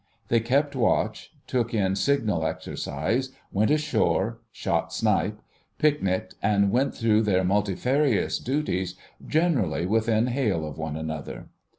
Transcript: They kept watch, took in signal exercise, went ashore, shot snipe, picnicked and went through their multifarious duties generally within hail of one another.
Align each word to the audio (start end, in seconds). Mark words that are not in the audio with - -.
They 0.29 0.39
kept 0.39 0.75
watch, 0.75 1.31
took 1.45 1.75
in 1.75 1.95
signal 1.95 2.43
exercise, 2.43 3.29
went 3.51 3.69
ashore, 3.69 4.39
shot 4.51 4.91
snipe, 4.91 5.39
picnicked 5.77 6.33
and 6.41 6.71
went 6.71 6.95
through 6.95 7.21
their 7.21 7.43
multifarious 7.43 8.39
duties 8.39 8.95
generally 9.23 9.85
within 9.85 10.25
hail 10.25 10.65
of 10.65 10.79
one 10.79 10.95
another. 10.97 11.49